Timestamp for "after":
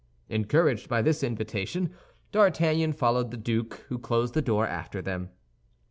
4.67-4.99